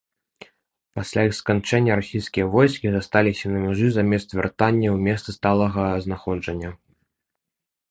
[0.99, 6.69] Пасля іх сканчэння расійскія войскі засталіся на мяжы замест вяртання ў месцы сталага знаходжання.